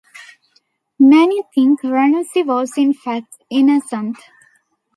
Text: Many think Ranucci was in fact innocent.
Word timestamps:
Many 0.97 1.43
think 1.53 1.81
Ranucci 1.81 2.43
was 2.43 2.75
in 2.75 2.91
fact 2.95 3.37
innocent. 3.51 4.17